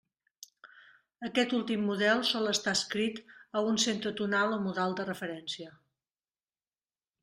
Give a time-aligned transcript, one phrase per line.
[1.29, 3.23] Aquest últim model sol estar adscrit
[3.61, 5.75] a un centre tonal o modal de referència.